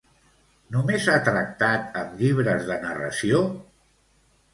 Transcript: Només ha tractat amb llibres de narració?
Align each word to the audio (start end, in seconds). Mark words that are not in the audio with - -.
Només 0.75 1.09
ha 1.11 1.17
tractat 1.27 1.99
amb 2.01 2.15
llibres 2.21 2.65
de 2.71 2.79
narració? 2.87 3.43